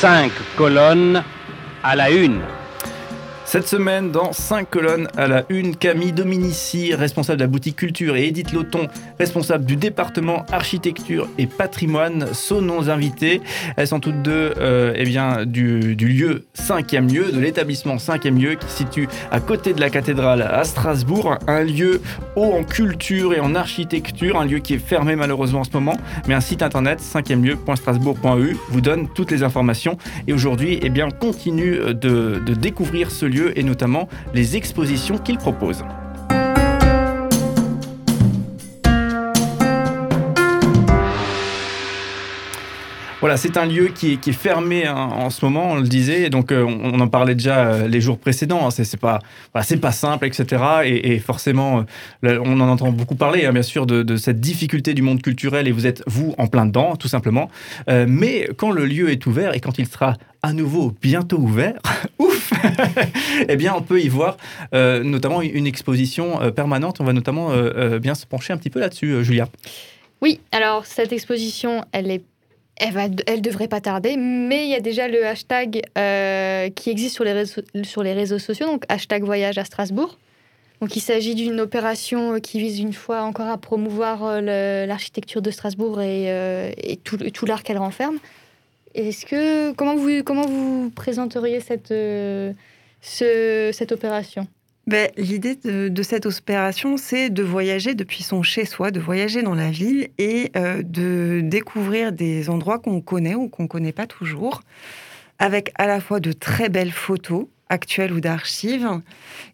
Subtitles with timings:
[0.00, 1.22] 5 colonnes
[1.82, 2.40] à la une.
[3.50, 8.14] Cette semaine, dans 5 colonnes à la une, Camille Dominici, responsable de la boutique culture,
[8.14, 8.86] et Edith Loton,
[9.18, 13.40] responsable du département architecture et patrimoine, sont nos invités.
[13.76, 18.54] Elles sont toutes deux euh, eh bien, du, lieu 5e lieu, de l'établissement 5e lieu
[18.54, 22.00] qui se situe à côté de la cathédrale à Strasbourg, un lieu
[22.36, 25.96] haut en culture et en architecture, un lieu qui est fermé malheureusement en ce moment,
[26.28, 29.98] mais un site internet 5e lieu.strasbourg.eu vous donne toutes les informations.
[30.28, 35.84] Et aujourd'hui eh bien, continue de découvrir ce lieu et notamment les expositions qu'il propose.
[43.20, 46.50] Voilà, c'est un lieu qui est, fermé hein, en ce moment, on le disait, donc
[46.52, 48.66] euh, on, en parlait déjà euh, les jours précédents.
[48.66, 49.18] Hein, c'est pas,
[49.52, 50.62] pas simple, etc.
[50.86, 51.84] Et, forcément,
[52.24, 55.68] euh, on en entend beaucoup parler, hein, bien sûr, de, cette difficulté du monde culturel.
[55.68, 57.50] Et vous êtes vous en plein dedans, tout simplement.
[57.88, 61.78] Mais quand le lieu est ouvert et quand il sera à nouveau bientôt ouvert,
[62.18, 62.29] ouf,
[63.48, 64.36] eh bien, on peut y voir
[64.74, 67.00] euh, notamment une exposition euh, permanente.
[67.00, 69.48] On va notamment euh, bien se pencher un petit peu là-dessus, Julia.
[70.20, 72.22] Oui, alors cette exposition, elle est
[72.82, 75.82] elle, va, elle devrait pas tarder, mais il y a déjà le hashtag
[76.74, 80.16] qui existe sur les, réseaux, sur les réseaux sociaux, donc hashtag voyage à Strasbourg.
[80.80, 86.00] Donc il s'agit d'une opération qui vise une fois encore à promouvoir l'architecture de Strasbourg
[86.00, 88.16] et, tout l'art qu'elle renferme.
[88.94, 92.52] Est-ce que comment vous comment vous présenteriez cette euh,
[93.00, 94.46] ce, cette opération?
[94.86, 99.70] Ben, L'idée de, cette opération, c'est de voyager depuis son chez-soi, de voyager dans la
[99.70, 104.62] ville et euh, de découvrir des endroits qu'on connaît ou qu'on ne connaît pas toujours,
[105.38, 109.00] avec à la fois de très belles photos actuelles ou d'archives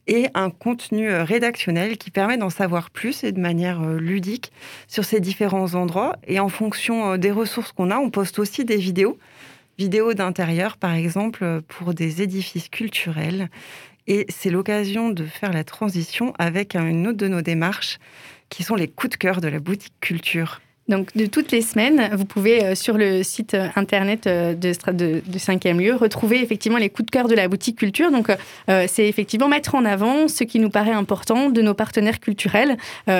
[0.08, 4.50] et un contenu rédactionnel qui permet d'en savoir plus et de manière ludique
[4.88, 6.16] sur ces différents endroits.
[6.26, 9.18] Et en fonction des ressources qu'on a, on poste aussi des vidéos,
[9.78, 13.48] vidéos d'intérieur par exemple pour des édifices culturels
[14.06, 17.98] et c'est l'occasion de faire la transition avec une autre de nos démarches,
[18.48, 20.60] qui sont les coups de cœur de la boutique culture.
[20.88, 24.72] Donc, de toutes les semaines, vous pouvez, euh, sur le site euh, internet euh, de,
[24.92, 28.12] de, de 5e lieu, retrouver effectivement les coups de cœur de la boutique culture.
[28.12, 28.28] Donc,
[28.68, 32.76] c'est effectivement mettre en avant ce qui nous paraît important de nos partenaires culturels,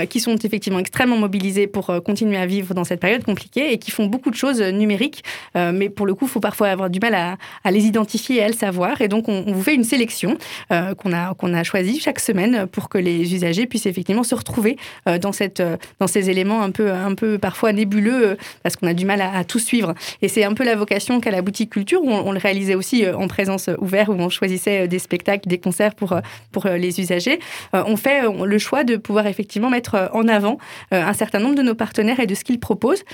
[0.09, 3.91] qui sont effectivement extrêmement mobilisés pour continuer à vivre dans cette période compliquée et qui
[3.91, 5.23] font beaucoup de choses numériques.
[5.55, 8.49] mais pour le coup, il faut parfois avoir du mal à, les identifier et à
[8.49, 9.01] le savoir.
[9.01, 10.37] Et donc, on, on vous fait une sélection
[10.71, 14.77] qu'on a, qu'on a choisie chaque semaine pour que les usagers puissent effectivement se retrouver
[15.21, 15.63] dans, cette,
[16.01, 19.23] dans ces éléments un peu, un peu parfois parfois nébuleux parce qu'on a du mal
[19.23, 19.95] à, tout suivre.
[20.21, 23.09] Et c'est un peu la vocation qu'a la boutique culture, où on, le réalisait aussi
[23.09, 26.21] en présence ouverte, où on choisissait des spectacles, des concerts pour,
[26.53, 27.39] pour les usagers.
[27.73, 30.59] On fait le choix de pouvoir effectivement mettre en avant
[30.91, 33.05] un certain nombre de nos partenaires et de ce qu'ils proposent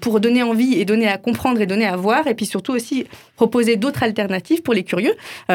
[0.00, 3.06] pour donner envie et donner à comprendre et donner à voir, et puis surtout aussi
[3.34, 5.14] proposer d'autres alternatives pour les curieux,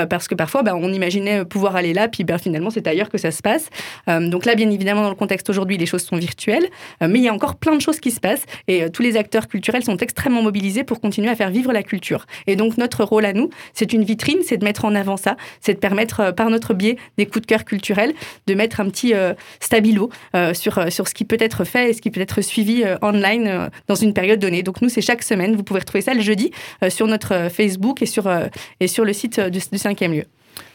[0.09, 3.17] parce que parfois ben, on imaginait pouvoir aller là, puis ben, finalement c'est ailleurs que
[3.17, 3.69] ça se passe.
[4.07, 6.67] Donc là, bien évidemment, dans le contexte aujourd'hui, les choses sont virtuelles,
[7.00, 8.19] mais il y a encore plein de choses qui se
[8.68, 11.84] et euh, tous les acteurs culturels sont extrêmement mobilisés pour continuer à faire vivre la
[11.84, 12.25] culture.
[12.47, 15.38] Et donc notre rôle à nous, c'est une vitrine, c'est de mettre en avant ça,
[15.62, 18.14] c'est de permettre euh, par notre biais des coups de cœur culturels
[18.47, 20.09] de mettre un petit euh, stabilo
[20.53, 23.96] sur, sur ce qui peut être fait et ce qui peut être suivi online dans
[23.96, 24.64] une période donnée.
[24.64, 26.52] Donc nous, c'est chaque semaine, vous pouvez retrouver ça le jeudi
[26.90, 28.30] sur notre Facebook et sur,
[28.80, 30.25] et sur le site du cinquième lieu.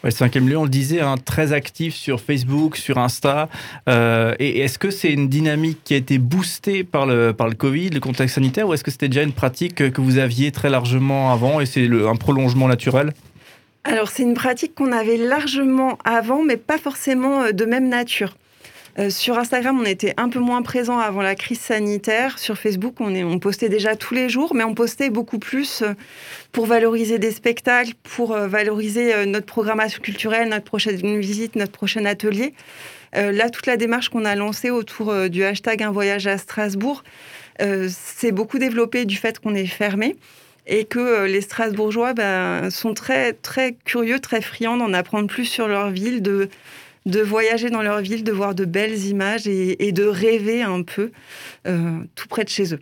[0.02, 3.48] Ouais, cinquième lieu, on le disait, hein, très actif sur Facebook, sur Insta.
[3.88, 7.54] Euh, et est-ce que c'est une dynamique qui a été boostée par le, par le
[7.54, 10.70] Covid, le contexte sanitaire, ou est-ce que c'était déjà une pratique que vous aviez très
[10.70, 13.12] largement avant et c'est un prolongement naturel?
[13.84, 18.36] Alors, c'est une pratique qu'on avait largement avant, mais pas forcément de même nature.
[18.98, 22.38] Euh, sur Instagram, on était un peu moins présent avant la crise sanitaire.
[22.38, 25.82] Sur Facebook, on, est, on postait déjà tous les jours, mais on postait beaucoup plus
[25.82, 25.94] euh,
[26.52, 32.04] pour valoriser des spectacles, pour euh, valoriser notre programmation culturelle, notre prochaine visite, notre prochain
[32.04, 32.54] atelier.
[33.12, 37.02] Là, toute la démarche qu'on a lancée autour du hashtag Un voyage à Strasbourg,
[37.58, 40.14] c'est beaucoup développé du fait qu'on est fermé
[40.68, 45.66] et que les Strasbourgeois ben, sont très, très curieux, très friands d'en apprendre plus sur
[45.66, 46.48] leur ville, de,
[47.06, 51.10] de voyager dans leur ville, de voir de belles images et, de rêver un peu
[51.66, 52.80] euh, tout près de chez eux.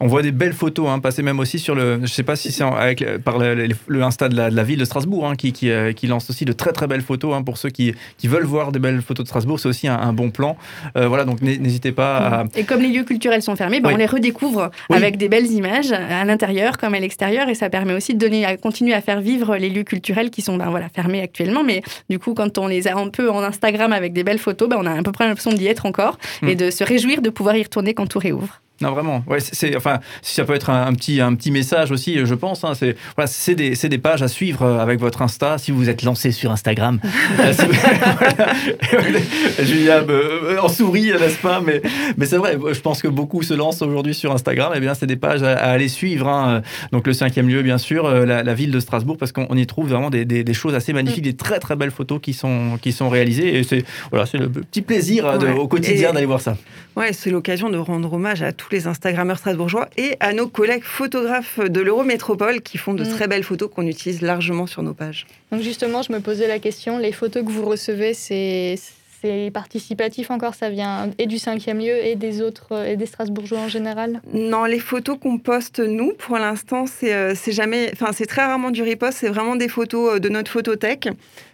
[0.00, 2.00] On voit des belles photos hein, passer même aussi sur le.
[2.02, 4.62] Je sais pas si c'est avec par le, le, le Insta de la, de la,
[4.62, 7.34] ville de Strasbourg hein, qui, qui, euh, qui, lance aussi de très très belles photos
[7.34, 9.58] hein, pour ceux qui, qui, veulent voir des belles photos de Strasbourg.
[9.58, 10.56] C'est aussi un, un, bon plan.
[10.96, 12.44] Euh, voilà, donc n'hésitez pas à.
[12.54, 13.94] Et comme les lieux culturels sont fermés, ben, oui.
[13.96, 14.96] on les redécouvre oui.
[14.96, 18.44] avec des belles images à l'intérieur comme à l'extérieur et ça permet aussi de donner
[18.44, 21.64] à continuer à faire vivre les lieux culturels qui sont ben, voilà fermés actuellement.
[21.64, 24.68] Mais du coup, quand on les a un peu en Instagram avec des belles photos,
[24.68, 26.48] ben, on a à peu près l'impression d'y être encore mmh.
[26.48, 28.60] et de se réjouir de pouvoir y retourner quand tout réouvre.
[28.80, 29.24] Non, vraiment.
[29.26, 32.62] Ouais, c'est, enfin, ça peut être un, petit, un petit message aussi, je pense.
[32.62, 35.58] Hein, c'est, voilà, c'est des, c'est des pages à suivre euh, avec votre Insta.
[35.58, 37.00] Si vous êtes lancé sur Instagram,
[37.40, 37.52] euh,
[39.64, 41.60] Julia euh, en sourit, n'est-ce pas?
[41.60, 41.82] Mais,
[42.16, 42.56] mais c'est vrai.
[42.72, 44.72] Je pense que beaucoup se lancent aujourd'hui sur Instagram.
[44.74, 46.28] Et eh bien, c'est des pages à, aller suivre.
[46.28, 46.62] Hein.
[46.92, 50.10] Donc, le cinquième lieu, bien sûr, la, ville de Strasbourg, parce qu'on y trouve vraiment
[50.10, 51.30] des, des, choses assez magnifiques, mm.
[51.30, 53.58] des très très belles photos qui sont, qui sont réalisées.
[53.58, 56.56] Et c'est, voilà, c'est le petit plaisir au quotidien d'aller voir ça.
[56.96, 60.82] Ouais, c'est l'occasion de rendre hommage à tous les Instagrammeurs strasbourgeois et à nos collègues
[60.82, 63.08] photographes de l'Eurométropole qui font de mm.
[63.08, 65.26] très belles photos qu'on utilise largement sur nos pages.
[65.52, 68.76] Donc justement, je me posais la question, les photos que vous recevez, c'est
[69.20, 73.60] c'est participatif encore, ça vient et du cinquième lieu et des autres et des Strasbourgeois
[73.60, 78.26] en général Non, les photos qu'on poste nous, pour l'instant, c'est euh, jamais, enfin c'est
[78.26, 81.08] très rarement du repost, c'est vraiment des photos euh, de notre photothèque,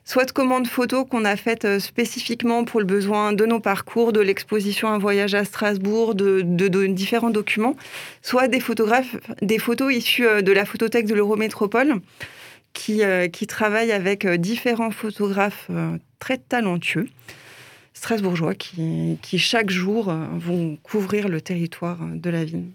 [0.04, 4.12] soit de commandes photos qu'on a faites euh, spécifiquement pour le besoin de nos parcours,
[4.12, 6.42] de l'exposition Un voyage à Strasbourg, de,
[6.86, 7.76] différents documents,
[8.20, 11.94] soit des photographes, des photos issues de la photothèque de l'Eurométropole.
[12.72, 13.02] Qui,
[13.32, 15.70] qui travaille avec différents photographes
[16.18, 17.08] très talentueux
[17.94, 22.66] strasbourgeois qui, qui chaque jour euh, vont couvrir le territoire de la ville.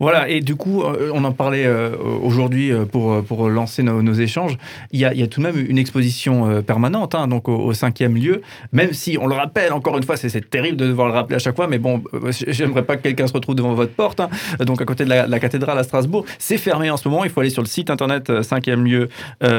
[0.00, 4.12] Voilà, et du coup, euh, on en parlait euh, aujourd'hui euh, pour, pour lancer nos,
[4.14, 4.56] échanges.
[4.92, 7.72] Il y, a, il y, a, tout de même une exposition permanente, hein, donc au,
[7.74, 8.40] cinquième lieu,
[8.72, 11.38] même si on le rappelle, encore une fois, c'est terrible de devoir le rappeler à
[11.38, 14.30] chaque fois, mais bon, j'aimerais pas que quelqu'un se retrouve devant votre porte, hein,
[14.60, 16.24] donc à côté de la, cathédrale à Strasbourg.
[16.38, 19.08] C'est fermé en ce moment, il faut aller sur le site internet cinquième lieu,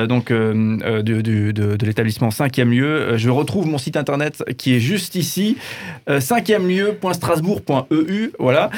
[0.07, 3.17] donc de, de, de l'établissement cinquième lieu.
[3.17, 5.57] Je retrouve mon site internet qui est juste ici,
[6.19, 8.69] cinquième lieu.strasbourg.eu, voilà.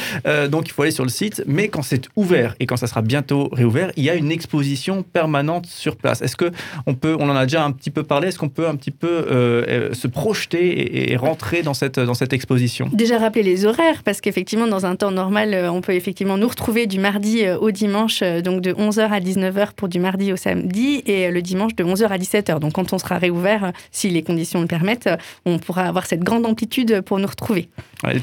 [0.50, 3.02] donc il faut aller sur le site mais quand c'est ouvert et quand ça sera
[3.02, 6.22] bientôt réouvert, il y a une exposition permanente sur place.
[6.22, 6.52] Est-ce que
[6.88, 8.92] on peut, on en a déjà un petit peu parlé, est-ce qu'on peut un petit
[8.92, 12.90] peu euh, euh, se projeter et, rentrer dans cette, dans cette exposition?
[12.92, 16.48] Déjà rappeler les horaires, parce qu'effectivement, dans un temps normal, euh, on peut effectivement nous
[16.48, 21.04] retrouver du mardi au dimanche, donc de 11h à 19h pour du mardi au samedi,
[21.06, 22.60] et le dimanche de 11h à 17h.
[22.60, 25.10] Donc quand on sera réouvert, si les conditions le permettent,
[25.46, 27.70] on pourra avoir cette grande amplitude pour nous retrouver.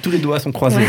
[0.02, 0.82] tous les doigts sont croisés.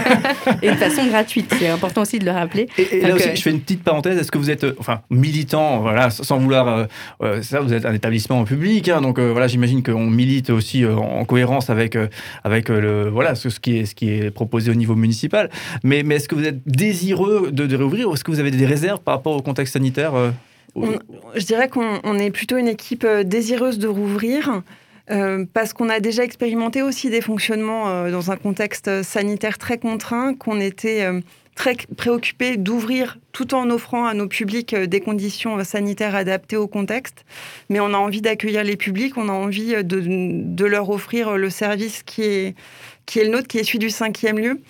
[0.62, 1.52] et de façon gratuite.
[1.58, 2.68] C'est important aussi de le rappeler.
[2.78, 4.18] Et, là aussi, je fais une petite parenthèse.
[4.18, 6.84] Est-ce que vous êtes, euh, enfin, militant, voilà, sans vouloir, euh,
[7.22, 11.24] euh, ça, vous êtes un établissement public, hein, donc voilà, j'imagine qu'on milite aussi en
[11.24, 11.96] cohérence avec
[12.44, 15.50] avec le, voilà, ce, qui est ce qui est proposé au niveau municipal.
[15.82, 18.50] Mais mais est-ce que vous êtes désireux de, de réouvrir ou est-ce que vous avez
[18.50, 20.12] des réserves par rapport au contexte sanitaire
[21.34, 24.62] je dirais qu'on est plutôt une équipe désireuse de rouvrir.
[25.52, 30.60] Parce qu'on a déjà expérimenté aussi des fonctionnements dans un contexte sanitaire très contraint, qu'on
[30.60, 31.04] était
[31.60, 36.66] très préoccupés d'ouvrir tout en offrant à nos publics euh, des conditions sanitaires adaptées au
[36.66, 37.26] contexte.
[37.68, 41.50] Mais on a envie d'accueillir les publics, on a envie euh, de, leur offrir le
[41.50, 42.54] service qui est,
[43.16, 44.62] le nôtre, qui est celui du cinquième lieu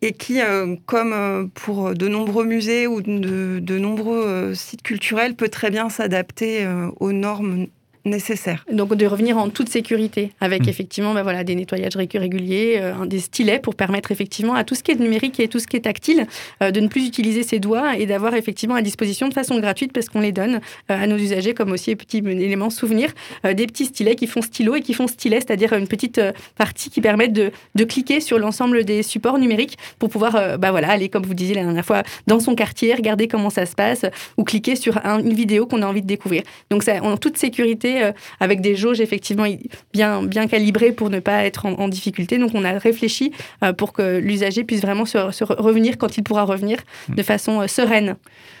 [0.00, 5.70] et qui, euh, comme pour de nombreux musées ou de nombreux sites culturels, peut très
[5.70, 6.68] bien s'adapter
[6.98, 7.66] aux normes
[8.04, 8.64] nécessaire.
[8.70, 10.68] Donc de revenir en toute sécurité avec mm.
[10.68, 14.82] effectivement bah, voilà, des nettoyages réguliers, euh, des stylets pour permettre effectivement à tout ce
[14.82, 16.26] qui est numérique et tout ce qui est tactile
[16.62, 19.92] euh, de ne plus utiliser ses doigts et d'avoir effectivement à disposition de façon gratuite
[19.92, 20.56] parce qu'on les donne
[20.90, 23.10] euh, à nos usagers comme aussi petit élément souvenir
[23.44, 26.20] des petits stylets qui font stylo et qui font stylet, c'est-à-dire une petite
[26.56, 30.90] partie qui permet de, de cliquer sur l'ensemble des supports numériques pour pouvoir bah, voilà,
[30.90, 34.06] aller comme vous disiez la dernière fois dans son quartier, regarder comment ça se passe
[34.36, 36.42] ou cliquer sur une vidéo qu'on a envie de découvrir.
[36.70, 39.46] Donc ça en toute sécurité euh, avec des jauges effectivement
[39.92, 42.38] bien, bien calibrées pour ne pas être en, difficulté.
[42.38, 43.32] Donc on a réfléchi
[43.62, 45.18] euh, pour que l'usager puisse vraiment se,
[45.52, 47.14] revenir quand il pourra revenir hmm.
[47.14, 48.16] de façon euh, sereine.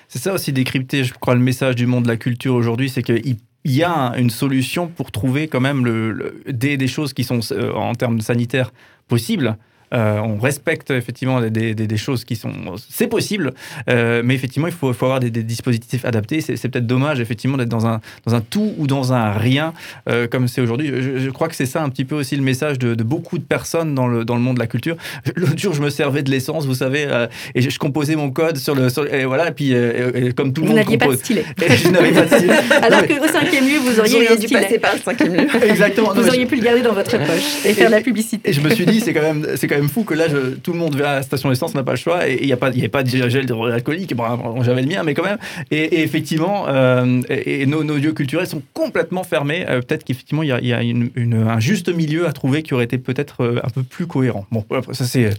[0.08, 3.02] C'est ça aussi décrypter, je crois, le message du monde de la culture aujourd'hui, c'est
[3.02, 7.40] qu'il y a une solution pour trouver quand même le, des, des, choses qui sont
[7.52, 8.72] en termes sanitaires
[9.08, 9.56] possibles.
[9.92, 12.52] Euh, on respecte effectivement des, choses qui sont.
[12.88, 13.52] C'est possible,
[13.88, 16.40] euh, mais effectivement, il faut, avoir des, dispositifs adaptés.
[16.40, 19.74] C'est peut-être dommage, effectivement, d'être dans un, dans un tout ou dans un rien,
[20.08, 20.88] euh, comme c'est aujourd'hui.
[20.88, 23.94] Je, crois que c'est ça un petit peu aussi le message de, beaucoup de personnes
[23.94, 24.96] dans le, dans le monde de la culture.
[25.36, 27.06] L'autre jour, je me servais de l'essence, vous savez,
[27.54, 28.88] et je, composais mon code sur le.
[29.12, 29.74] et voilà, et puis,
[30.34, 30.84] comme tout le vous monde.
[30.84, 31.44] Vous n'aviez pas de stylet.
[31.58, 32.54] je n'avais pas de stylet.
[32.82, 35.48] Alors qu'au cinquième lieu, vous auriez, vous dû passer par le cinquième lieu.
[35.68, 36.12] Exactement.
[36.14, 38.50] Vous auriez pu le garder dans votre poche et, faire de la publicité.
[38.50, 40.26] Et je me suis dit, c'est quand même, c'est quand même fou que là,
[40.62, 42.52] tout le monde va à la station d'essence, n'a pas le choix, et il n'y
[42.52, 44.14] a pas, de gel alcoolique.
[44.14, 45.38] Bon, j'avais le mien, mais quand même.
[45.70, 49.64] Et, effectivement, euh, et, nos, lieux culturels sont complètement fermés.
[49.68, 53.42] Euh, peut-être qu'effectivement, il y a, un juste milieu à trouver qui aurait été peut-être
[53.42, 54.46] euh, un peu plus cohérent.
[54.50, 55.30] Bon, ça c'est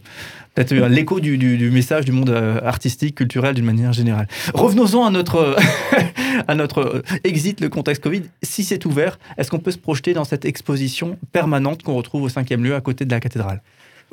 [0.55, 2.29] peut-être l'écho du, message du monde
[2.63, 4.27] artistique, culturel d'une manière générale.
[4.53, 5.55] Revenons-en à notre,
[6.47, 8.23] à notre exit, le contexte Covid.
[8.43, 12.29] Si c'est ouvert, est-ce qu'on peut se projeter dans cette exposition permanente qu'on retrouve au
[12.29, 13.61] cinquième lieu à côté de la cathédrale?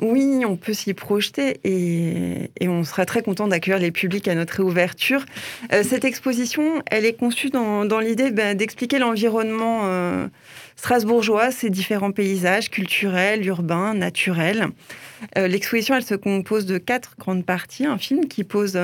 [0.01, 4.55] Oui, on peut s'y projeter et, on sera très content d'accueillir les publics à notre
[4.55, 5.25] réouverture.
[5.73, 10.27] Euh, cette exposition, elle est conçue dans, l'idée ben, d'expliquer l'environnement euh,
[10.75, 14.69] strasbourgeois, ses différents paysages culturels, urbains, naturels.
[15.37, 17.85] Euh, l'exposition, elle se compose de quatre grandes parties.
[17.85, 18.79] Un film qui pose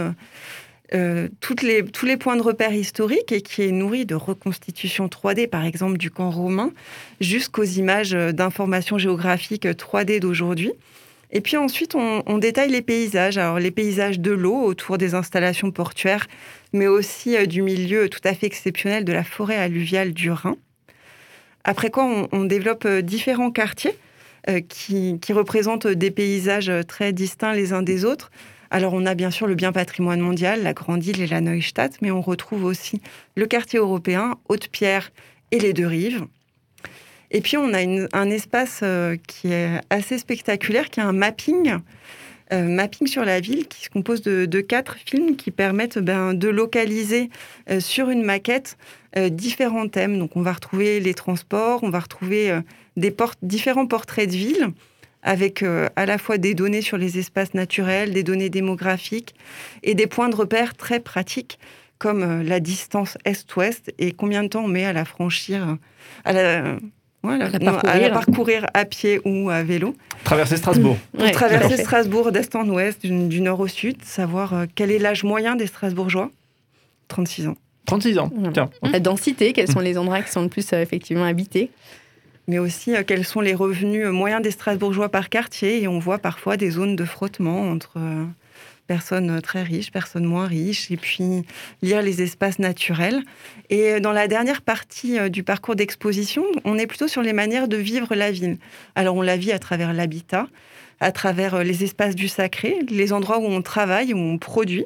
[1.41, 5.97] tous les points de repère historiques et qui est nourri de reconstitutions 3D, par exemple
[5.97, 6.71] du camp romain,
[7.19, 10.73] jusqu'aux images d'informations géographiques 3D d'aujourd'hui.
[11.31, 13.37] Et puis ensuite, on, détaille les paysages.
[13.37, 16.27] Alors, les paysages de l'eau autour des installations portuaires,
[16.71, 20.55] mais aussi euh, du milieu tout à fait exceptionnel de la forêt alluviale du Rhin.
[21.65, 23.97] Après quoi, on, développe euh, différents quartiers
[24.49, 28.31] euh, qui, représentent des paysages très distincts les uns des autres.
[28.71, 32.01] Alors, on a bien sûr le bien patrimoine mondial, la Grande Île et la Neustadt,
[32.01, 33.01] mais on retrouve aussi
[33.35, 35.11] le quartier européen, Haute-Pierre
[35.51, 36.25] et les deux rives.
[37.31, 37.79] Et puis, on a
[38.13, 41.77] un espace euh, qui est assez spectaculaire, qui est un mapping.
[42.53, 46.47] Euh, mapping sur la ville qui se compose de, quatre films qui permettent ben, de
[46.47, 47.29] localiser
[47.69, 48.77] euh, sur une maquette
[49.31, 50.19] différents thèmes.
[50.19, 52.55] Donc on va retrouver les transports, on va retrouver
[53.41, 54.67] différents portraits de ville
[55.23, 55.63] avec
[55.95, 59.33] à la fois des données sur les espaces naturels, des données démographiques
[59.81, 61.57] et des points de repère très pratiques
[61.97, 65.77] comme la distance est-ouest et combien de temps on met à la franchir,
[67.23, 68.65] voilà, à, parcourir.
[68.73, 69.95] à pied ou à vélo.
[70.23, 70.97] Traverser Strasbourg.
[71.17, 75.23] Pour traverser Strasbourg d'est en ouest, du, nord au sud, savoir euh, quel est l'âge
[75.23, 76.31] moyen des Strasbourgeois?
[77.07, 77.57] 36 ans.
[77.85, 78.69] 36 ans, tiens.
[78.83, 81.71] La densité, quels sont les endroits qui sont le plus euh, effectivement habités?
[82.47, 85.81] Mais aussi euh, quels sont les revenus moyens des Strasbourgeois par quartier?
[85.81, 87.97] Et on voit parfois des zones de frottement entre
[88.87, 91.43] personnes très riches, personnes moins riches, et puis
[91.81, 93.21] lire les espaces naturels.
[93.69, 97.67] Et dans la dernière partie euh, du parcours d'exposition, on est plutôt sur les manières
[97.67, 98.57] de vivre la ville.
[98.95, 100.47] Alors on la vit à travers l'habitat,
[100.99, 104.85] à travers euh, les espaces du sacré, les endroits où on travaille, où on produit,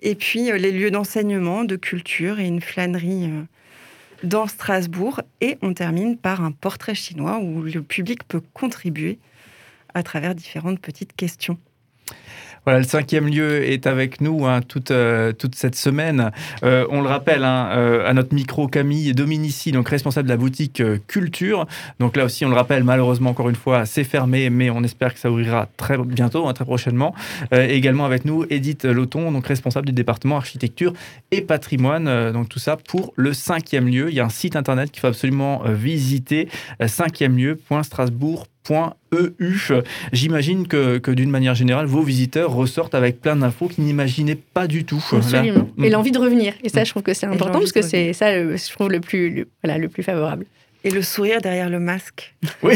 [0.00, 3.30] et puis euh, les lieux d'enseignement, de culture et une flânerie
[4.24, 5.20] dans Strasbourg.
[5.40, 9.18] Et on termine par un portrait chinois où le public peut contribuer
[9.94, 11.58] à travers différentes petites questions.
[12.68, 16.32] Voilà, le cinquième lieu est avec nous hein, toute, euh, toute cette semaine.
[16.64, 20.36] Euh, on le rappelle, hein, euh, à notre micro, Camille Dominici, donc responsable de la
[20.36, 21.66] boutique Culture.
[21.98, 25.14] Donc là aussi, on le rappelle, malheureusement, encore une fois, c'est fermé, mais on espère
[25.14, 27.14] que ça ouvrira très bientôt, hein, très prochainement.
[27.52, 30.92] également avec nous, Edith Loton, donc responsable du département architecture
[31.30, 32.32] et patrimoine.
[32.32, 34.10] donc tout ça pour le cinquième lieu.
[34.10, 36.50] Il y a un site internet qu'il faut absolument visiter,
[36.86, 38.57] cinquième lieu.strasbourg.fr
[39.12, 39.82] EU.
[40.12, 44.66] J'imagine que, que d'une manière générale, vos visiteurs ressortent avec plein d'infos qu'ils n'imaginaient pas
[44.66, 45.04] du tout.
[45.12, 45.68] Absolument.
[45.78, 46.54] Et l'envie de revenir.
[46.62, 49.46] Et ça, je trouve que c'est important parce que c'est ça, je trouve, le plus,
[49.62, 50.46] voilà, le plus favorable.
[50.84, 52.34] Et le sourire derrière le masque.
[52.62, 52.74] Oui.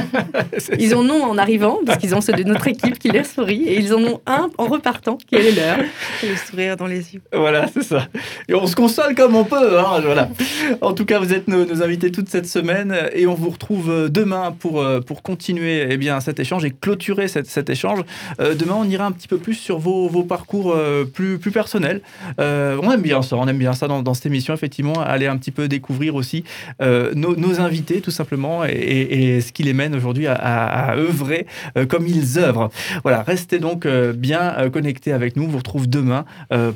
[0.78, 3.64] ils en ont en arrivant, parce qu'ils ont ceux de notre équipe qui leur sourit,
[3.64, 5.78] et ils en ont un en repartant, qui est le leur.
[6.22, 7.22] le sourire dans les yeux.
[7.32, 8.06] Voilà, c'est ça.
[8.48, 9.80] Et on se console comme on peut.
[9.80, 10.30] Hein, voilà.
[10.80, 14.54] En tout cas, vous êtes nos, invités toute cette semaine, et on vous retrouve demain
[14.56, 18.00] pour, euh, pour continuer eh bien, cet échange et clôturer cet, cet échange.
[18.40, 21.50] Euh, demain, on ira un petit peu plus sur vos, vos parcours euh, plus, plus
[21.50, 22.00] personnels.
[22.38, 25.36] on aime bien ça, on aime bien ça dans, dans, cette émission, effectivement, aller un
[25.36, 26.44] petit peu découvrir aussi
[26.80, 27.23] nos,
[27.60, 32.70] invités, tout simplement, et, ce qui les mène aujourd'hui à, œuvrer euh, comme ils œuvrent.
[33.02, 35.44] Voilà, restez donc euh, bien euh, connectés avec nous.
[35.44, 36.24] On vous retrouve demain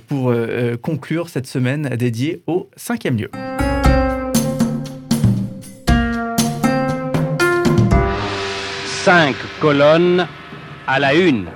[0.08, 0.34] pour
[0.82, 3.30] conclure cette semaine dédiée au cinquième lieu.
[9.04, 10.26] Cinq colonnes
[10.86, 11.46] à la une.